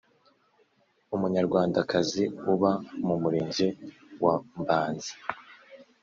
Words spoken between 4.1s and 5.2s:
wa Mbazi